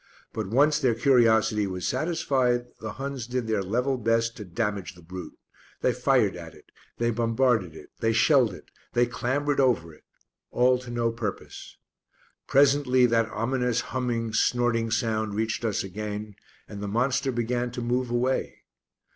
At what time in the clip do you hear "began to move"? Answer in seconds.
17.31-18.09